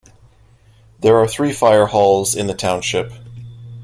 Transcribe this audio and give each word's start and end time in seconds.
There 1.01 1.17
are 1.17 1.27
three 1.27 1.53
fire 1.53 1.85
halls 1.85 2.33
in 2.33 2.47
the 2.47 2.55
Township. 2.55 3.11